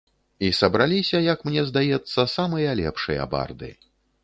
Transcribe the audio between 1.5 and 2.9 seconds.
мне здаецца, самыя